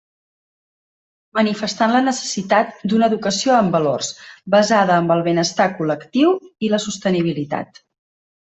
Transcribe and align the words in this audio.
Manifestant 1.39 1.93
la 1.95 2.01
necessitat 2.05 2.71
d’una 2.93 3.11
educació 3.13 3.59
en 3.65 3.69
valors 3.77 4.09
basada 4.57 4.97
amb 4.97 5.15
el 5.19 5.23
benestar 5.31 5.69
col·lectiu 5.77 6.35
i 6.69 6.73
la 6.77 6.81
sostenibilitat. 6.91 7.83